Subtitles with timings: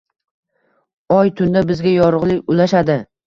[1.17, 2.99] Oy tunda bizga yorug‘lik ulashadi.